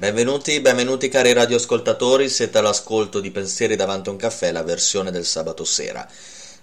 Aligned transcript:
Benvenuti, 0.00 0.60
benvenuti 0.60 1.10
cari 1.10 1.34
radioascoltatori, 1.34 2.30
siete 2.30 2.56
all'ascolto 2.56 3.20
di 3.20 3.30
Pensieri 3.30 3.76
davanti 3.76 4.08
a 4.08 4.12
un 4.12 4.16
caffè, 4.16 4.50
la 4.50 4.62
versione 4.62 5.10
del 5.10 5.26
sabato 5.26 5.66
sera. 5.66 6.08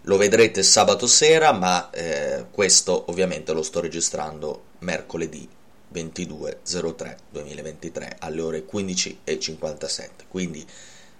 Lo 0.05 0.17
vedrete 0.17 0.63
sabato 0.63 1.05
sera, 1.05 1.51
ma 1.51 1.91
eh, 1.91 2.45
questo 2.49 3.03
ovviamente 3.09 3.53
lo 3.53 3.61
sto 3.61 3.79
registrando 3.79 4.63
mercoledì 4.79 5.47
22.03.2023 5.93 8.15
alle 8.17 8.41
ore 8.41 8.65
15.57. 8.65 10.09
Quindi 10.27 10.65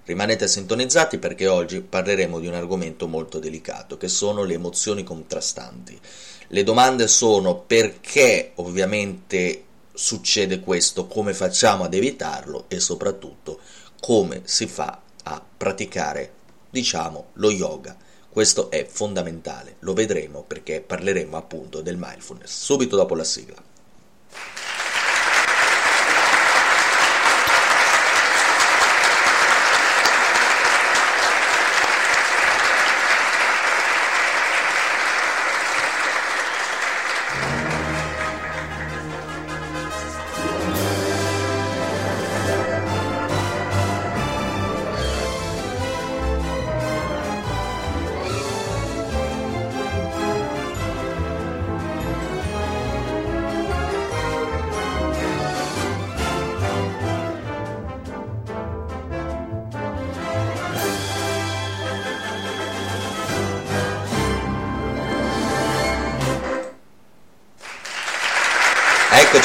rimanete 0.06 0.48
sintonizzati 0.48 1.20
perché 1.20 1.46
oggi 1.46 1.82
parleremo 1.82 2.40
di 2.40 2.48
un 2.48 2.56
argomento 2.56 3.08
molto 3.08 3.38
delicato 3.38 3.96
che 3.96 4.08
sono 4.08 4.44
le 4.44 4.56
emozioni 4.56 5.04
contrastanti. 5.04 6.00
Le 6.48 6.64
domande 6.64 7.08
sono 7.08 7.60
perché 7.60 8.54
ovviamente 8.56 9.66
succede 9.98 10.60
questo, 10.60 11.08
come 11.08 11.34
facciamo 11.34 11.84
ad 11.84 11.94
evitarlo 11.94 12.66
e 12.68 12.80
soprattutto 12.80 13.60
come 14.00 14.44
si 14.46 14.68
fa 14.68 15.02
a 15.24 15.44
praticare, 15.58 16.34
diciamo, 16.70 17.30
lo 17.34 17.50
yoga. 17.50 17.98
Questo 18.30 18.70
è 18.70 18.86
fondamentale, 18.86 19.78
lo 19.80 19.94
vedremo 19.94 20.44
perché 20.44 20.82
parleremo 20.82 21.36
appunto 21.36 21.82
del 21.82 21.98
mindfulness 21.98 22.64
subito 22.64 22.96
dopo 22.96 23.16
la 23.16 23.24
sigla. 23.24 23.67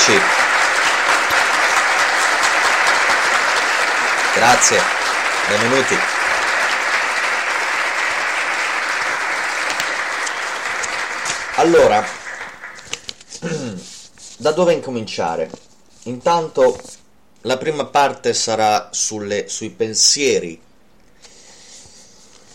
Eccoci. 0.03 0.19
Grazie, 4.35 4.81
benvenuti. 5.49 5.95
Allora, 11.55 12.05
da 14.39 14.51
dove 14.51 14.73
incominciare? 14.73 15.49
Intanto 16.05 16.81
la 17.43 17.57
prima 17.57 17.85
parte 17.85 18.35
sarà 18.35 18.89
sulle, 18.91 19.49
sui 19.49 19.71
pensieri, 19.71 20.61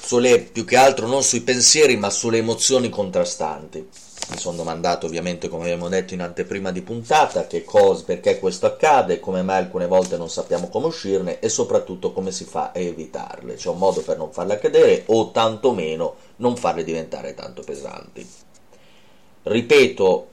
sulle, 0.01 0.39
più 0.41 0.65
che 0.65 0.75
altro 0.75 1.07
non 1.07 1.23
sui 1.23 1.41
pensieri 1.41 1.95
ma 1.95 2.09
sulle 2.09 2.39
emozioni 2.39 2.89
contrastanti 2.89 3.87
mi 4.29 4.37
sono 4.37 4.57
domandato 4.57 5.05
ovviamente 5.05 5.47
come 5.47 5.63
abbiamo 5.63 5.87
detto 5.87 6.13
in 6.13 6.21
anteprima 6.21 6.71
di 6.71 6.81
puntata 6.81 7.47
che 7.47 7.63
cosa, 7.63 8.03
perché 8.03 8.39
questo 8.39 8.65
accade, 8.65 9.19
come 9.21 9.41
mai 9.41 9.59
alcune 9.59 9.87
volte 9.87 10.17
non 10.17 10.29
sappiamo 10.29 10.67
come 10.67 10.87
uscirne 10.87 11.39
e 11.39 11.47
soprattutto 11.47 12.11
come 12.11 12.31
si 12.31 12.43
fa 12.43 12.71
a 12.73 12.79
evitarle, 12.79 13.55
c'è 13.55 13.69
un 13.69 13.77
modo 13.77 14.01
per 14.01 14.17
non 14.17 14.31
farle 14.31 14.55
accadere 14.55 15.03
o 15.07 15.31
tantomeno 15.31 16.15
non 16.37 16.57
farle 16.57 16.83
diventare 16.83 17.33
tanto 17.35 17.61
pesanti. 17.63 18.27
Ripeto, 19.43 20.27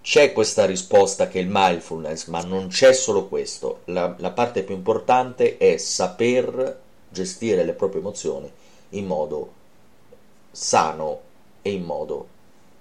c'è 0.00 0.32
questa 0.32 0.64
risposta 0.64 1.26
che 1.26 1.40
è 1.40 1.42
il 1.42 1.48
mindfulness, 1.50 2.26
ma 2.26 2.40
non 2.42 2.68
c'è 2.68 2.92
solo 2.92 3.26
questo, 3.26 3.80
la, 3.86 4.14
la 4.18 4.30
parte 4.30 4.62
più 4.62 4.76
importante 4.76 5.58
è 5.58 5.76
saper 5.76 6.80
gestire 7.08 7.64
le 7.64 7.72
proprie 7.72 8.00
emozioni 8.00 8.50
in 8.90 9.06
modo 9.06 9.52
sano 10.52 11.20
e 11.62 11.72
in 11.72 11.82
modo 11.82 12.38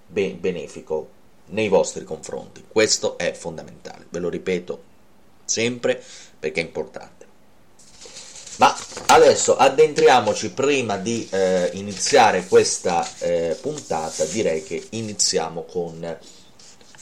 benefico 0.09 1.09
nei 1.47 1.67
vostri 1.67 2.03
confronti. 2.03 2.63
Questo 2.67 3.17
è 3.17 3.33
fondamentale, 3.33 4.05
ve 4.09 4.19
lo 4.19 4.29
ripeto 4.29 4.83
sempre 5.45 6.01
perché 6.37 6.61
è 6.61 6.63
importante. 6.63 7.27
Ma 8.57 8.75
adesso 9.07 9.55
addentriamoci 9.55 10.51
prima 10.51 10.97
di 10.97 11.27
eh, 11.31 11.69
iniziare 11.73 12.45
questa 12.45 13.07
eh, 13.19 13.57
puntata, 13.61 14.25
direi 14.25 14.63
che 14.63 14.87
iniziamo 14.89 15.63
con 15.63 16.17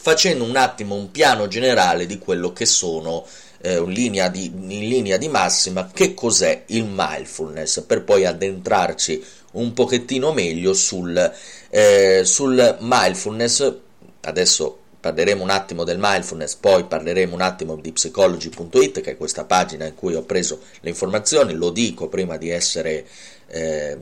facendo 0.07 0.44
un 0.44 0.56
attimo 0.56 0.95
un 0.95 1.12
piano 1.12 1.47
generale 1.47 2.06
di 2.06 2.18
quello 2.19 2.53
che 2.53 2.66
sono 2.66 3.25
eh, 3.59 3.78
in, 3.78 3.89
linea 3.89 4.29
di, 4.29 4.45
in 4.45 4.88
linea 4.88 5.18
di 5.18 5.28
massima 5.28 5.89
che 5.91 6.13
cos'è 6.13 6.63
il 6.68 6.85
mindfulness 6.85 7.81
per 7.81 8.03
poi 8.03 8.24
addentrarci 8.25 9.22
un 9.59 9.73
pochettino 9.73 10.34
meglio 10.34 10.73
sul, 10.73 11.34
eh, 11.69 12.22
sul 12.23 12.78
mindfulness. 12.79 13.75
Adesso 14.22 14.79
parleremo 15.00 15.44
un 15.44 15.50
attimo 15.50 15.84
del 15.84 15.97
mindfulness, 16.00 16.56
poi 16.56 16.85
parleremo 16.85 17.34
un 17.34 17.41
attimo 17.41 17.75
di 17.75 17.91
psychology.it, 17.91 19.01
che 19.01 19.12
è 19.12 19.18
questa 19.18 19.45
pagina 19.45 19.85
in 19.85 19.95
cui 19.95 20.16
ho 20.16 20.23
preso 20.23 20.62
le 20.81 20.90
informazioni, 20.90 21.53
lo 21.53 21.69
dico 21.69 22.07
prima 22.07 22.38
di 22.38 22.50
essere 22.50 23.06
eh, 23.47 23.97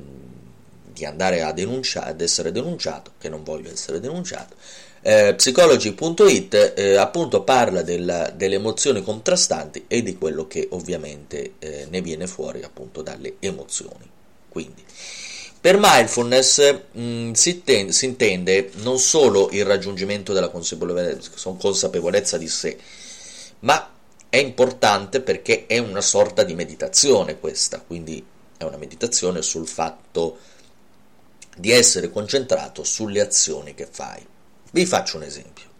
di 0.95 1.05
andare 1.05 1.41
a 1.41 1.51
denunciare, 1.51 2.11
ad 2.11 2.21
essere 2.21 2.51
denunciato, 2.51 3.11
che 3.19 3.27
non 3.27 3.43
voglio 3.43 3.69
essere 3.69 3.99
denunciato. 3.99 4.55
Eh, 5.01 5.35
psychology.it 5.35 6.73
eh, 6.75 6.95
appunto 6.95 7.43
parla 7.43 7.83
del, 7.83 8.33
delle 8.35 8.55
emozioni 8.55 9.03
contrastanti 9.03 9.85
e 9.87 10.01
di 10.01 10.17
quello 10.17 10.47
che 10.47 10.67
ovviamente 10.71 11.53
eh, 11.59 11.85
ne 11.89 12.01
viene 12.01 12.25
fuori 12.25 12.63
appunto 12.63 13.01
dalle 13.01 13.35
emozioni. 13.39 14.09
Quindi 14.49 14.83
per 15.65 15.79
mindfulness 15.79 16.81
mh, 16.91 17.01
mm, 17.01 17.31
si, 17.31 17.63
ten- 17.63 17.91
si, 17.91 18.05
intende 18.05 18.69
non 18.83 18.99
solo 18.99 19.49
il 19.49 19.65
raggiungimento 19.65 20.31
della 20.31 20.49
consapevolezza, 20.49 21.31
consapevolezza 21.57 22.37
di 22.37 22.47
sé, 22.47 22.77
ma 23.61 23.91
è 24.29 24.37
importante 24.37 25.21
perché 25.21 25.65
è 25.65 25.79
una 25.79 26.01
sorta 26.01 26.43
di 26.43 26.53
meditazione 26.53 27.39
questa, 27.39 27.81
quindi 27.81 28.23
è 28.55 28.63
una 28.63 28.77
meditazione 28.77 29.41
sul 29.41 29.67
fatto 29.67 30.37
di 31.57 31.71
essere 31.71 32.11
concentrato 32.11 32.83
sulle 32.83 33.21
azioni 33.21 33.73
che 33.73 33.87
fai. 33.89 34.23
Vi 34.69 34.85
faccio 34.85 35.17
un 35.17 35.23
esempio. 35.23 35.74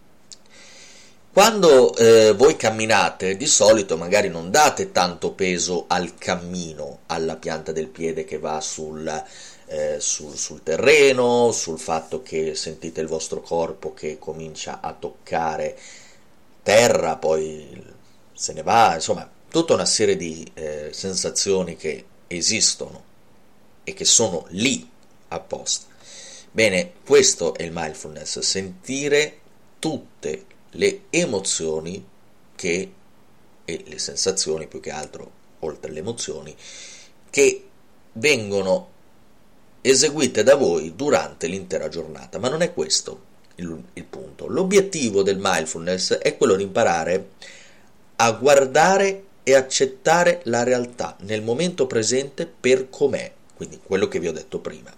Quando 1.36 1.94
eh, 1.96 2.32
voi 2.32 2.56
camminate, 2.56 3.36
di 3.36 3.44
solito 3.44 3.98
magari 3.98 4.30
non 4.30 4.50
date 4.50 4.90
tanto 4.90 5.32
peso 5.32 5.84
al 5.86 6.14
cammino, 6.14 7.00
alla 7.08 7.36
pianta 7.36 7.72
del 7.72 7.88
piede 7.88 8.24
che 8.24 8.38
va 8.38 8.58
sul, 8.62 9.06
eh, 9.66 9.96
sul, 10.00 10.34
sul, 10.34 10.62
terreno, 10.62 11.52
sul 11.52 11.78
fatto 11.78 12.22
che 12.22 12.54
sentite 12.54 13.02
il 13.02 13.06
vostro 13.06 13.42
corpo 13.42 13.92
che 13.92 14.18
comincia 14.18 14.80
a 14.80 14.94
toccare 14.94 15.76
terra, 16.62 17.16
poi 17.16 17.84
se 18.32 18.54
ne 18.54 18.62
va, 18.62 18.94
insomma, 18.94 19.30
tutta 19.50 19.74
una 19.74 19.84
serie 19.84 20.16
di 20.16 20.50
eh, 20.54 20.88
sensazioni 20.94 21.76
che 21.76 22.06
esistono 22.28 23.04
e 23.84 23.92
che 23.92 24.06
sono 24.06 24.46
lì 24.48 24.88
apposta. 25.28 25.84
Bene, 26.50 26.92
questo 27.04 27.54
è 27.54 27.62
il 27.62 27.72
mindfulness, 27.74 28.38
sentire 28.38 29.40
tutte 29.78 30.54
le 30.76 31.02
emozioni 31.10 32.04
che, 32.54 32.92
e 33.64 33.84
le 33.86 33.98
sensazioni 33.98 34.66
più 34.66 34.80
che 34.80 34.90
altro, 34.90 35.30
oltre 35.60 35.90
alle 35.90 36.00
emozioni, 36.00 36.54
che 37.30 37.64
vengono 38.14 38.94
eseguite 39.80 40.42
da 40.42 40.56
voi 40.56 40.94
durante 40.96 41.46
l'intera 41.46 41.88
giornata, 41.88 42.38
ma 42.38 42.48
non 42.48 42.62
è 42.62 42.72
questo 42.72 43.34
il, 43.56 43.82
il 43.94 44.04
punto. 44.04 44.46
L'obiettivo 44.46 45.22
del 45.22 45.38
mindfulness 45.40 46.14
è 46.14 46.36
quello 46.36 46.56
di 46.56 46.64
imparare 46.64 47.28
a 48.16 48.32
guardare 48.32 49.24
e 49.42 49.54
accettare 49.54 50.40
la 50.44 50.64
realtà 50.64 51.16
nel 51.20 51.42
momento 51.42 51.86
presente 51.86 52.46
per 52.46 52.90
com'è, 52.90 53.32
quindi 53.54 53.78
quello 53.82 54.08
che 54.08 54.18
vi 54.18 54.26
ho 54.26 54.32
detto 54.32 54.58
prima, 54.58 54.92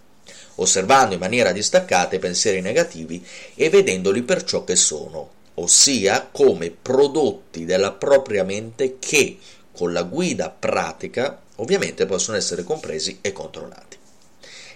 osservando 0.57 1.15
in 1.15 1.21
maniera 1.21 1.53
distaccata 1.53 2.17
i 2.17 2.21
pensieri 2.21 2.61
negativi 2.61 3.25
e 3.55 3.69
vedendoli 3.69 4.23
per 4.23 4.45
ciò 4.45 4.65
che 4.65 4.77
sono, 4.77 5.37
ossia 5.59 6.29
come 6.31 6.71
prodotti 6.71 7.65
della 7.65 7.93
propria 7.93 8.45
mente 8.45 8.99
che, 8.99 9.39
con 9.73 9.93
la 9.93 10.03
guida 10.03 10.51
pratica, 10.51 11.41
ovviamente 11.57 12.07
possono 12.07 12.37
essere 12.37 12.65
compresi 12.65 13.19
e 13.21 13.33
controllati 13.33 13.99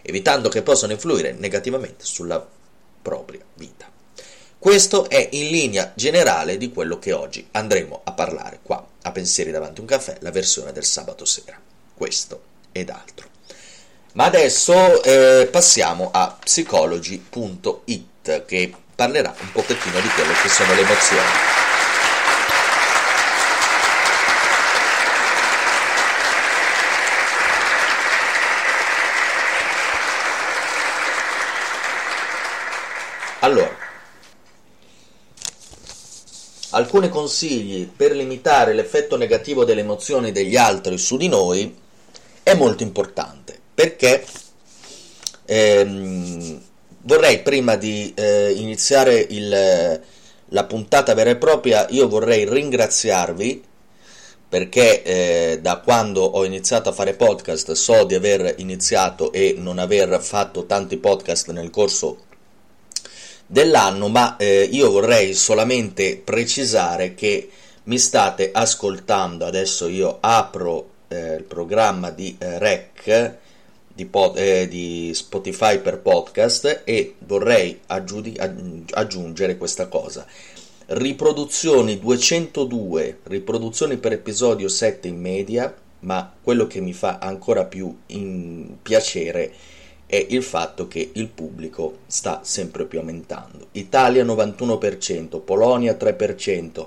evitando 0.02 0.48
che 0.48 0.62
possano 0.62 0.92
influire 0.92 1.32
negativamente 1.32 2.04
sulla 2.04 2.44
propria 3.00 3.40
vita. 3.54 3.90
Questo 4.58 5.08
è 5.08 5.28
in 5.32 5.50
linea 5.50 5.92
generale 5.96 6.56
di 6.56 6.70
quello 6.70 6.98
che 6.98 7.12
oggi 7.12 7.48
andremo 7.52 8.02
a 8.04 8.12
parlare 8.12 8.60
qua 8.62 8.86
a 9.02 9.10
pensieri 9.10 9.50
davanti 9.50 9.78
a 9.78 9.82
un 9.82 9.88
caffè, 9.88 10.18
la 10.20 10.30
versione 10.30 10.72
del 10.72 10.84
sabato 10.84 11.24
sera. 11.24 11.60
Questo 11.94 12.50
ed 12.70 12.90
altro. 12.90 13.28
Ma 14.12 14.24
adesso 14.24 15.02
eh, 15.02 15.48
passiamo 15.50 16.10
a 16.12 16.38
psychology.it 16.40 18.44
che 18.44 18.74
parlerà 18.94 19.34
un 19.38 19.52
pochettino 19.52 20.00
di 20.00 20.08
quello 20.08 20.32
che 20.42 20.48
sono 20.48 20.74
le 20.74 20.80
emozioni. 20.80 21.60
Allora, 33.40 33.76
alcuni 36.70 37.08
consigli 37.08 37.88
per 37.88 38.12
limitare 38.12 38.72
l'effetto 38.72 39.16
negativo 39.16 39.64
delle 39.64 39.80
emozioni 39.80 40.30
degli 40.30 40.56
altri 40.56 40.96
su 40.96 41.16
di 41.16 41.26
noi 41.26 41.76
è 42.44 42.54
molto 42.54 42.84
importante 42.84 43.58
perché 43.74 44.24
ehm, 45.44 46.62
vorrei 47.02 47.40
prima 47.40 47.76
di 47.76 48.12
eh, 48.14 48.52
iniziare 48.56 49.26
il, 49.30 50.00
la 50.48 50.64
puntata 50.64 51.14
vera 51.14 51.30
e 51.30 51.36
propria, 51.36 51.86
io 51.90 52.08
vorrei 52.08 52.48
ringraziarvi 52.48 53.64
perché 54.48 55.02
eh, 55.02 55.58
da 55.62 55.78
quando 55.78 56.20
ho 56.20 56.44
iniziato 56.44 56.90
a 56.90 56.92
fare 56.92 57.14
podcast 57.14 57.72
so 57.72 58.04
di 58.04 58.14
aver 58.14 58.56
iniziato 58.58 59.32
e 59.32 59.54
non 59.56 59.78
aver 59.78 60.20
fatto 60.20 60.66
tanti 60.66 60.98
podcast 60.98 61.50
nel 61.52 61.70
corso 61.70 62.24
dell'anno, 63.46 64.08
ma 64.08 64.36
eh, 64.36 64.68
io 64.70 64.90
vorrei 64.90 65.32
solamente 65.32 66.20
precisare 66.22 67.14
che 67.14 67.48
mi 67.84 67.98
state 67.98 68.50
ascoltando, 68.52 69.46
adesso 69.46 69.88
io 69.88 70.18
apro 70.20 70.90
eh, 71.08 71.34
il 71.36 71.44
programma 71.44 72.10
di 72.10 72.36
eh, 72.38 72.58
REC 72.58 73.36
di, 73.94 74.06
pod, 74.06 74.36
eh, 74.36 74.68
di, 74.68 75.12
Spotify 75.14 75.80
per 75.80 76.00
podcast 76.00 76.82
e 76.84 77.14
vorrei 77.20 77.80
aggiudi, 77.86 78.36
aggiungere 78.90 79.56
questa 79.56 79.88
cosa. 79.88 80.26
Riproduzioni 80.86 81.98
202, 81.98 83.18
riproduzioni 83.24 83.96
per 83.96 84.12
episodio 84.12 84.68
7 84.68 85.08
in 85.08 85.20
media, 85.20 85.74
ma 86.00 86.32
quello 86.42 86.66
che 86.66 86.80
mi 86.80 86.92
fa 86.92 87.18
ancora 87.18 87.64
più 87.64 87.96
piacere 88.82 89.52
è 90.12 90.26
il 90.28 90.42
fatto 90.42 90.88
che 90.88 91.10
il 91.14 91.28
pubblico 91.28 92.00
sta 92.06 92.40
sempre 92.42 92.84
più 92.84 92.98
aumentando. 92.98 93.68
Italia 93.72 94.24
91%, 94.24 95.40
Polonia 95.40 95.96
3%, 95.98 96.86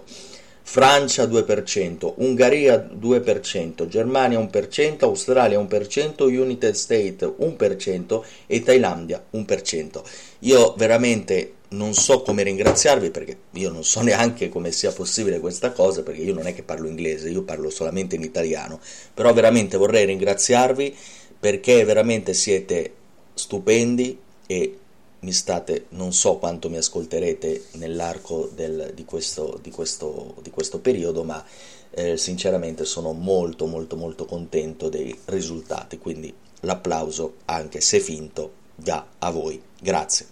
Francia 0.68 1.26
2%, 1.26 2.16
Ungheria 2.18 2.90
2%, 2.92 3.88
Germania 3.88 4.40
1%, 4.40 5.04
Australia 5.04 5.60
1%, 5.60 6.24
United 6.24 6.74
States 6.74 7.32
1% 7.40 8.22
e 8.48 8.64
Thailandia 8.64 9.24
1%. 9.32 10.02
Io 10.40 10.74
veramente 10.76 11.54
non 11.70 11.94
so 11.94 12.24
come 12.24 12.42
ringraziarvi 12.42 13.12
perché 13.12 13.38
io 13.52 13.70
non 13.70 13.84
so 13.84 14.02
neanche 14.04 14.50
come 14.50 14.72
sia 14.72 14.92
possibile 14.92 15.40
questa 15.40 15.72
cosa 15.72 16.02
perché 16.02 16.22
io 16.22 16.34
non 16.34 16.48
è 16.48 16.56
che 16.56 16.64
parlo 16.64 16.88
inglese, 16.88 17.30
io 17.30 17.44
parlo 17.44 17.70
solamente 17.70 18.16
in 18.16 18.24
italiano, 18.24 18.80
però 19.14 19.32
veramente 19.34 19.78
vorrei 19.78 20.06
ringraziarvi 20.06 20.96
perché 21.40 21.86
veramente 21.86 22.34
siete 22.34 22.92
stupendi 23.36 24.18
e 24.48 24.80
mi 25.26 25.34
state, 25.34 25.88
non 25.90 26.14
so 26.14 26.38
quanto 26.38 26.70
mi 26.70 26.78
ascolterete 26.78 27.66
nell'arco 27.74 28.48
del, 28.54 28.92
di, 28.94 29.06
questo, 29.06 29.60
di, 29.60 29.72
questo, 29.72 30.36
di, 30.44 30.52
questo, 30.52 30.78
periodo, 30.80 31.24
ma 31.24 31.44
eh, 31.90 32.16
sinceramente 32.16 32.86
sono 32.86 33.12
molto 33.12 33.66
molto 33.66 33.96
molto 33.96 34.26
contento 34.26 34.88
dei 34.88 35.18
risultati, 35.26 35.98
quindi 35.98 36.32
l'applauso, 36.62 37.38
anche 37.46 37.82
se 37.82 38.00
finto, 38.00 38.52
va 38.76 39.04
a 39.18 39.32
voi. 39.32 39.60
Grazie. 39.82 40.28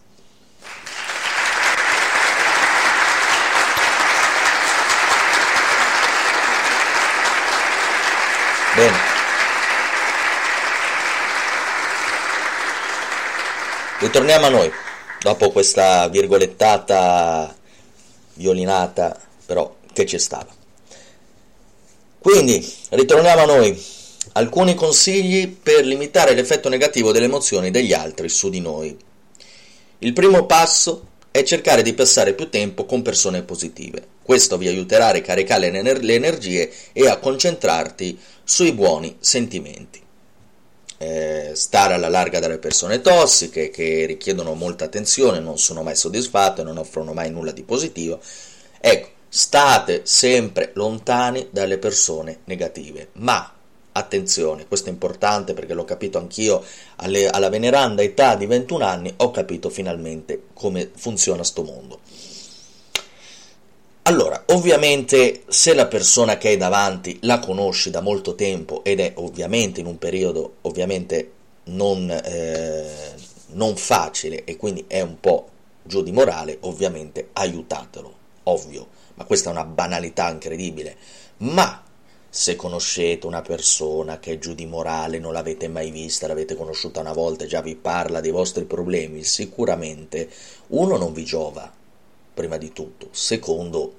Bene. 8.75 9.11
Ritorniamo 13.99 14.47
a 14.47 14.49
noi, 14.49 14.71
dopo 15.23 15.51
questa 15.51 16.09
virgolettata 16.09 17.55
violinata, 18.33 19.17
però 19.45 19.77
che 19.93 20.05
ci 20.05 20.19
stava. 20.19 20.53
Quindi, 22.19 22.65
ritorniamo 22.89 23.41
a 23.41 23.45
noi. 23.45 23.91
Alcuni 24.33 24.73
consigli 24.73 25.47
per 25.47 25.85
limitare 25.85 26.33
l'effetto 26.33 26.67
negativo 26.67 27.11
delle 27.11 27.25
emozioni 27.25 27.71
degli 27.71 27.93
altri 27.93 28.27
su 28.27 28.49
di 28.49 28.59
noi. 28.59 28.97
Il 29.99 30.13
primo 30.13 30.45
passo 30.45 31.07
è 31.31 31.43
cercare 31.43 31.83
di 31.83 31.93
passare 31.93 32.33
più 32.33 32.49
tempo 32.49 32.85
con 32.85 33.01
persone 33.01 33.43
positive. 33.43 34.05
Questo 34.23 34.57
vi 34.57 34.67
aiuterà 34.67 35.07
a 35.07 35.11
ricaricare 35.11 35.71
le 35.71 36.13
energie 36.13 36.71
e 36.91 37.07
a 37.07 37.17
concentrarti 37.17 38.19
sui 38.43 38.73
buoni 38.73 39.15
sentimenti 39.19 40.02
eh, 41.03 41.51
stare 41.55 41.93
alla 41.93 42.07
larga 42.07 42.39
dalle 42.39 42.57
persone 42.57 43.01
tossiche 43.01 43.69
che 43.69 44.05
richiedono 44.05 44.53
molta 44.53 44.85
attenzione, 44.85 45.39
non 45.39 45.57
sono 45.57 45.83
mai 45.83 45.95
soddisfatte, 45.95 46.63
non 46.63 46.77
offrono 46.77 47.13
mai 47.13 47.29
nulla 47.29 47.51
di 47.51 47.63
positivo. 47.63 48.19
Ecco, 48.79 49.09
state 49.27 50.01
sempre 50.05 50.71
lontani 50.75 51.47
dalle 51.51 51.77
persone 51.77 52.39
negative, 52.45 53.09
ma 53.13 53.53
attenzione, 53.91 54.65
questo 54.65 54.89
è 54.89 54.91
importante 54.91 55.53
perché 55.53 55.73
l'ho 55.73 55.85
capito 55.85 56.17
anch'io 56.17 56.63
alle, 56.97 57.27
alla 57.27 57.49
veneranda 57.49 58.01
età 58.01 58.35
di 58.35 58.45
21 58.45 58.85
anni, 58.85 59.13
ho 59.17 59.31
capito 59.31 59.69
finalmente 59.69 60.43
come 60.53 60.89
funziona 60.95 61.43
sto 61.43 61.63
mondo. 61.63 61.99
Allora, 64.05 64.43
ovviamente 64.47 65.43
se 65.47 65.73
la 65.73 65.87
persona 65.87 66.37
che 66.37 66.49
hai 66.49 66.57
davanti 66.57 67.19
la 67.21 67.39
conosci 67.39 67.89
da 67.89 68.01
molto 68.01 68.35
tempo 68.35 68.83
ed 68.83 68.99
è 68.99 69.13
ovviamente 69.15 69.79
in 69.79 69.85
un 69.85 69.97
periodo 69.97 70.55
ovviamente 70.63 71.31
non, 71.65 72.09
eh, 72.11 72.85
non 73.51 73.77
facile 73.77 74.43
e 74.43 74.57
quindi 74.57 74.83
è 74.89 74.99
un 74.99 75.21
po' 75.21 75.47
giù 75.83 76.03
di 76.03 76.11
morale, 76.11 76.57
ovviamente 76.61 77.29
aiutatelo, 77.31 78.13
ovvio, 78.43 78.87
ma 79.13 79.23
questa 79.23 79.47
è 79.49 79.53
una 79.53 79.63
banalità 79.63 80.29
incredibile. 80.29 80.97
Ma 81.37 81.81
se 82.29 82.57
conoscete 82.57 83.25
una 83.25 83.41
persona 83.41 84.19
che 84.19 84.33
è 84.33 84.37
giù 84.37 84.53
di 84.53 84.65
morale, 84.65 85.17
non 85.17 85.31
l'avete 85.31 85.69
mai 85.69 85.91
vista, 85.91 86.27
l'avete 86.27 86.55
conosciuta 86.55 86.99
una 86.99 87.13
volta 87.13 87.45
e 87.45 87.47
già 87.47 87.61
vi 87.61 87.77
parla 87.77 88.19
dei 88.19 88.31
vostri 88.31 88.65
problemi, 88.65 89.23
sicuramente 89.23 90.29
uno 90.67 90.97
non 90.97 91.13
vi 91.13 91.23
giova, 91.23 91.71
prima 92.33 92.57
di 92.57 92.71
tutto. 92.71 93.09
Secondo, 93.11 93.93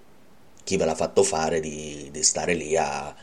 chi 0.64 0.76
ve 0.76 0.84
l'ha 0.84 0.94
fatto 0.94 1.22
fare 1.22 1.60
di, 1.60 2.08
di 2.10 2.22
stare 2.22 2.54
lì 2.54 2.76
a, 2.76 3.06
a, 3.06 3.16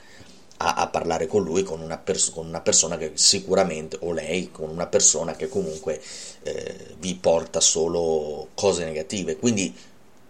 a, 0.57 0.87
parlare 0.87 1.27
con 1.27 1.43
lui, 1.43 1.63
con 1.63 1.81
una, 1.81 1.97
pers- 1.97 2.31
con 2.31 2.47
una, 2.47 2.61
persona 2.61 2.97
che 2.97 3.11
sicuramente, 3.15 3.97
o 4.01 4.11
lei, 4.11 4.51
con 4.51 4.69
una 4.69 4.87
persona 4.87 5.35
che 5.35 5.49
comunque 5.49 6.01
eh, 6.43 6.95
vi 6.99 7.15
porta 7.15 7.59
solo 7.59 8.49
cose 8.53 8.85
negative. 8.85 9.37
Quindi 9.37 9.73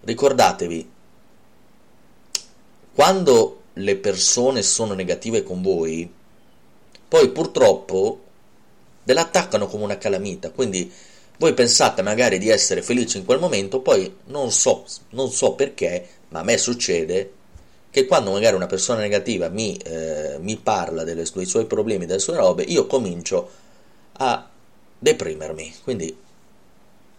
ricordatevi, 0.01 0.89
quando 2.93 3.61
le 3.73 3.95
persone 3.95 4.61
sono 4.63 4.93
negative 4.93 5.43
con 5.43 5.61
voi, 5.61 6.11
poi 7.07 7.29
purtroppo 7.29 8.19
ve 9.03 9.13
l'attaccano 9.13 9.67
come 9.67 9.83
una 9.83 9.97
calamita. 9.97 10.51
Quindi 10.51 10.91
voi 11.41 11.55
pensate 11.55 12.03
magari 12.03 12.37
di 12.37 12.49
essere 12.49 12.83
felici 12.83 13.17
in 13.17 13.25
quel 13.25 13.39
momento, 13.39 13.79
poi 13.79 14.15
non 14.25 14.51
so, 14.51 14.85
non 15.09 15.31
so 15.31 15.53
perché, 15.53 16.07
ma 16.29 16.41
a 16.41 16.43
me 16.43 16.55
succede 16.55 17.33
che 17.89 18.05
quando 18.05 18.29
magari 18.29 18.55
una 18.55 18.67
persona 18.67 18.99
negativa 18.99 19.49
mi, 19.49 19.75
eh, 19.77 20.37
mi 20.39 20.55
parla 20.57 21.03
delle, 21.03 21.25
dei 21.33 21.45
suoi 21.47 21.65
problemi, 21.65 22.05
delle 22.05 22.19
sue 22.19 22.35
robe, 22.35 22.61
io 22.61 22.85
comincio 22.85 23.49
a 24.13 24.47
deprimermi. 24.99 25.77
Quindi 25.83 26.15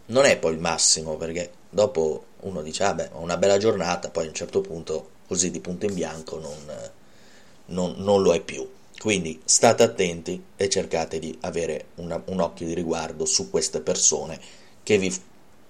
non 0.06 0.24
è 0.24 0.38
poi 0.38 0.52
il 0.52 0.60
massimo, 0.60 1.16
perché 1.16 1.50
dopo 1.68 2.26
uno 2.42 2.62
dice, 2.62 2.84
ah 2.84 2.94
beh, 2.94 3.08
ho 3.14 3.20
una 3.22 3.36
bella 3.36 3.58
giornata, 3.58 4.08
poi 4.08 4.26
a 4.26 4.28
un 4.28 4.34
certo 4.34 4.60
punto, 4.60 5.08
così 5.26 5.50
di 5.50 5.58
punto 5.58 5.86
in 5.86 5.94
bianco, 5.94 6.38
non, 6.38 6.56
non, 7.66 7.94
non 7.96 8.22
lo 8.22 8.32
è 8.32 8.40
più. 8.40 8.64
Quindi 9.02 9.40
state 9.44 9.82
attenti 9.82 10.40
e 10.56 10.68
cercate 10.68 11.18
di 11.18 11.36
avere 11.40 11.86
una, 11.96 12.22
un 12.26 12.38
occhio 12.38 12.68
di 12.68 12.72
riguardo 12.72 13.24
su 13.24 13.50
queste 13.50 13.80
persone 13.80 14.38
che 14.84 14.96
vi 14.96 15.12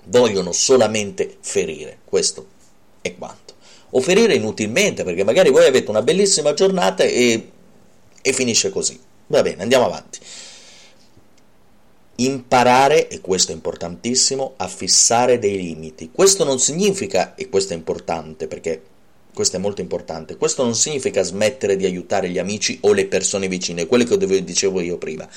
vogliono 0.05 0.53
solamente 0.53 1.39
ferire. 1.41 2.01
Questo 2.05 2.47
è 3.01 3.17
quanto. 3.17 3.55
O 3.93 4.03
ferire 4.03 4.35
inutilmente, 4.35 5.03
perché 5.03 5.25
magari 5.25 5.49
voi 5.49 5.65
avete 5.65 5.89
una 5.89 6.03
bellissima 6.03 6.53
giornata 6.53 7.05
e, 7.05 7.51
e 8.21 8.33
finisce 8.35 8.69
così. 8.69 9.01
Va 9.29 9.41
bene, 9.41 9.63
andiamo 9.63 9.87
avanti. 9.87 10.19
Imparare, 12.17 13.09
e 13.09 13.23
questo 13.23 13.53
è 13.53 13.55
importantissimo, 13.55 14.53
a 14.59 14.69
fissare 14.69 15.39
dei 15.39 15.57
limiti. 15.57 16.11
Questo 16.13 16.45
non 16.45 16.59
significa, 16.59 17.35
e 17.35 17.49
questo 17.49 17.73
è 17.73 17.77
importante 17.77 18.47
perché 18.47 18.83
questo 19.35 19.57
è 19.57 19.59
molto 19.59 19.81
importante, 19.81 20.37
questo 20.37 20.63
non 20.63 20.75
significa 20.75 21.23
smettere 21.23 21.77
di 21.77 21.85
aiutare 21.85 22.29
gli 22.29 22.39
amici 22.39 22.79
o 22.83 22.93
le 22.93 23.07
persone 23.07 23.49
vicine, 23.49 23.87
quelle 23.87 24.05
che 24.05 24.45
dicevo 24.45 24.81
io 24.81 24.99
prima, 24.99 25.29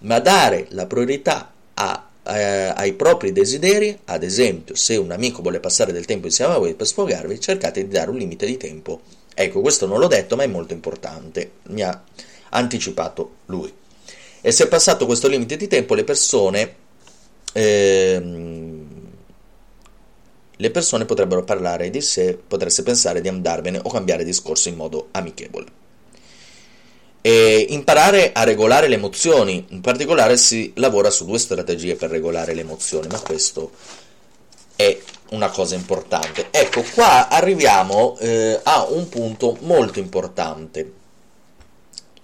ma 0.00 0.18
dare 0.20 0.66
la 0.70 0.86
priorità 0.86 1.52
a, 1.74 2.08
eh, 2.26 2.72
ai 2.74 2.92
propri 2.94 3.32
desideri, 3.32 3.98
ad 4.06 4.22
esempio 4.22 4.74
se 4.74 4.96
un 4.96 5.10
amico 5.10 5.42
vuole 5.42 5.60
passare 5.60 5.92
del 5.92 6.04
tempo 6.04 6.26
insieme 6.26 6.54
a 6.54 6.58
voi 6.58 6.74
per 6.74 6.86
sfogarvi, 6.86 7.40
cercate 7.40 7.86
di 7.86 7.92
dare 7.92 8.10
un 8.10 8.16
limite 8.16 8.46
di 8.46 8.56
tempo. 8.56 9.00
Ecco, 9.34 9.60
questo 9.60 9.86
non 9.86 9.98
l'ho 9.98 10.06
detto, 10.06 10.36
ma 10.36 10.44
è 10.44 10.46
molto 10.46 10.74
importante, 10.74 11.52
mi 11.68 11.82
ha 11.82 12.04
anticipato 12.50 13.36
lui. 13.46 13.72
E 14.40 14.52
se 14.52 14.64
è 14.64 14.68
passato 14.68 15.06
questo 15.06 15.28
limite 15.28 15.56
di 15.56 15.66
tempo, 15.66 15.94
le 15.94 16.04
persone... 16.04 16.82
Ehm, 17.52 18.43
le 20.56 20.70
persone 20.70 21.04
potrebbero 21.04 21.44
parlare 21.44 21.90
di 21.90 22.00
sé, 22.00 22.38
potreste 22.46 22.82
pensare 22.82 23.20
di 23.20 23.28
andarvene 23.28 23.80
o 23.82 23.90
cambiare 23.90 24.24
discorso 24.24 24.68
in 24.68 24.76
modo 24.76 25.08
amichevole. 25.12 25.82
E 27.20 27.66
imparare 27.70 28.32
a 28.32 28.44
regolare 28.44 28.86
le 28.88 28.96
emozioni, 28.96 29.64
in 29.70 29.80
particolare 29.80 30.36
si 30.36 30.72
lavora 30.76 31.10
su 31.10 31.24
due 31.24 31.38
strategie 31.38 31.96
per 31.96 32.10
regolare 32.10 32.54
le 32.54 32.60
emozioni, 32.60 33.06
ma 33.08 33.18
questo 33.20 33.70
è 34.76 34.98
una 35.30 35.48
cosa 35.48 35.74
importante. 35.74 36.48
Ecco, 36.50 36.82
qua 36.94 37.28
arriviamo 37.28 38.16
eh, 38.18 38.60
a 38.62 38.86
un 38.88 39.08
punto 39.08 39.56
molto 39.60 39.98
importante 39.98 41.02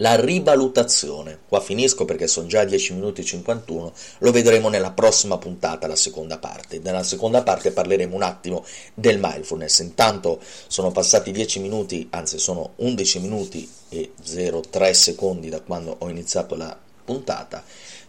la 0.01 0.19
rivalutazione. 0.19 1.39
Qua 1.47 1.61
finisco 1.61 2.05
perché 2.05 2.27
sono 2.27 2.47
già 2.47 2.65
10 2.65 2.93
minuti 2.93 3.21
e 3.21 3.23
51, 3.23 3.93
lo 4.19 4.31
vedremo 4.31 4.67
nella 4.67 4.91
prossima 4.91 5.37
puntata, 5.37 5.87
la 5.87 5.95
seconda 5.95 6.39
parte. 6.39 6.79
Nella 6.79 7.03
seconda 7.03 7.43
parte 7.43 7.71
parleremo 7.71 8.15
un 8.15 8.23
attimo 8.23 8.65
del 8.93 9.19
mindfulness. 9.21 9.79
Intanto 9.79 10.39
sono 10.67 10.91
passati 10.91 11.31
10 11.31 11.59
minuti, 11.59 12.07
anzi 12.09 12.39
sono 12.39 12.73
11 12.77 13.19
minuti 13.19 13.69
e 13.89 14.11
03 14.23 14.93
secondi 14.93 15.49
da 15.49 15.61
quando 15.61 15.95
ho 15.99 16.09
iniziato 16.09 16.55
la 16.55 16.75
puntata. 17.05 17.63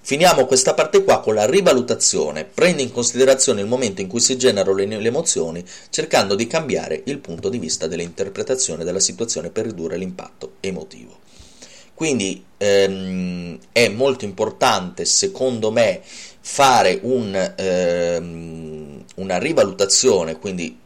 Finiamo 0.04 0.46
questa 0.46 0.74
parte 0.74 1.04
qua 1.04 1.20
con 1.20 1.34
la 1.34 1.46
rivalutazione. 1.46 2.44
Prende 2.44 2.82
in 2.82 2.90
considerazione 2.90 3.60
il 3.60 3.68
momento 3.68 4.00
in 4.00 4.08
cui 4.08 4.20
si 4.20 4.36
generano 4.36 4.74
le, 4.74 4.86
le 4.86 5.06
emozioni, 5.06 5.64
cercando 5.90 6.34
di 6.34 6.46
cambiare 6.46 7.02
il 7.04 7.18
punto 7.18 7.48
di 7.48 7.58
vista 7.58 7.86
dell'interpretazione 7.86 8.82
della 8.82 8.98
situazione 8.98 9.50
per 9.50 9.66
ridurre 9.66 9.98
l'impatto 9.98 10.54
emotivo. 10.60 11.21
Quindi 11.94 12.44
ehm, 12.56 13.58
è 13.72 13.88
molto 13.88 14.24
importante, 14.24 15.04
secondo 15.04 15.70
me, 15.70 16.00
fare 16.40 16.98
un, 17.02 17.54
ehm, 17.56 19.04
una 19.16 19.38
rivalutazione, 19.38 20.38
quindi 20.38 20.78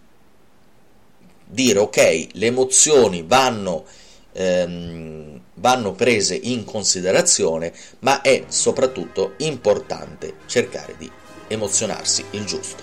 dire 1.46 1.78
ok, 1.78 2.26
le 2.32 2.46
emozioni 2.46 3.24
vanno, 3.26 3.84
ehm, 4.32 5.40
vanno 5.54 5.92
prese 5.92 6.34
in 6.34 6.64
considerazione, 6.64 7.72
ma 8.00 8.20
è 8.20 8.44
soprattutto 8.48 9.34
importante 9.38 10.34
cercare 10.46 10.96
di 10.98 11.10
emozionarsi 11.48 12.24
il 12.32 12.44
giusto. 12.44 12.82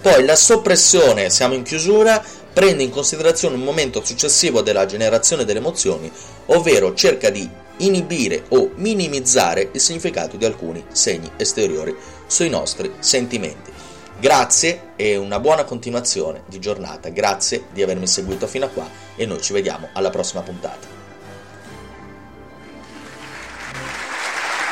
Poi 0.00 0.24
la 0.24 0.36
soppressione, 0.36 1.28
siamo 1.28 1.54
in 1.54 1.62
chiusura, 1.62 2.24
prende 2.52 2.82
in 2.82 2.90
considerazione 2.90 3.56
un 3.56 3.62
momento 3.62 4.04
successivo 4.04 4.62
della 4.62 4.86
generazione 4.86 5.44
delle 5.44 5.58
emozioni, 5.58 6.10
ovvero 6.48 6.94
cerca 6.94 7.30
di 7.30 7.48
inibire 7.78 8.44
o 8.48 8.70
minimizzare 8.76 9.70
il 9.72 9.80
significato 9.80 10.36
di 10.36 10.44
alcuni 10.44 10.84
segni 10.92 11.30
esteriori 11.36 11.96
sui 12.26 12.48
nostri 12.48 12.92
sentimenti. 12.98 13.72
Grazie 14.20 14.92
e 14.96 15.16
una 15.16 15.38
buona 15.38 15.64
continuazione 15.64 16.42
di 16.46 16.58
giornata. 16.58 17.08
Grazie 17.08 17.66
di 17.72 17.82
avermi 17.82 18.06
seguito 18.06 18.46
fino 18.46 18.66
a 18.66 18.68
qua 18.68 18.88
e 19.14 19.26
noi 19.26 19.40
ci 19.40 19.52
vediamo 19.52 19.88
alla 19.92 20.10
prossima 20.10 20.42
puntata. 20.42 20.86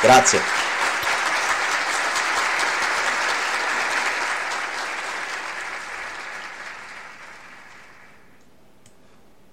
Grazie. 0.01 0.66